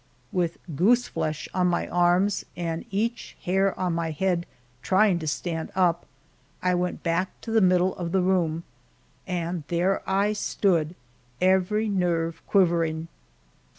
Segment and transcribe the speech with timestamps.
[0.31, 4.47] With "goose flesh" on my arms, and each hair on my head
[4.81, 6.07] trying to stand up,
[6.63, 8.63] I went back to the middle of the room,
[9.27, 10.95] and there I stood,
[11.39, 13.09] every nerve quivering.